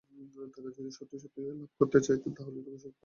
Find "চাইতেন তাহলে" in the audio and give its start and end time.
1.99-2.59